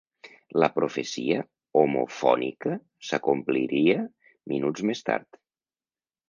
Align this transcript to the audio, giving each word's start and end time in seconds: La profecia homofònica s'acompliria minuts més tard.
La 0.61 0.67
profecia 0.77 1.43
homofònica 1.81 2.73
s'acompliria 3.09 3.99
minuts 4.55 4.87
més 4.91 5.05
tard. 5.13 5.41